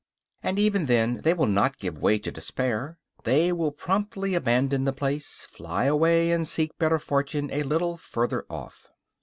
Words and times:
And 0.41 0.57
even 0.57 0.87
then 0.87 1.17
they 1.17 1.31
will 1.35 1.45
not 1.45 1.77
give 1.77 1.99
way 2.01 2.17
to 2.17 2.31
despair; 2.31 2.97
they 3.23 3.51
will 3.51 3.71
promptly 3.71 4.33
abandon 4.33 4.83
the 4.83 4.93
place, 4.93 5.45
fly 5.45 5.85
away 5.85 6.31
and 6.31 6.47
seek 6.47 6.75
better 6.79 6.97
fortune 6.97 7.51
a 7.51 7.61
little 7.61 7.97
further 7.97 8.43
off. 8.49 8.87